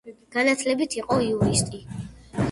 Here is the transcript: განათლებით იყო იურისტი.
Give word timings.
განათლებით 0.35 0.95
იყო 1.01 1.17
იურისტი. 1.25 1.83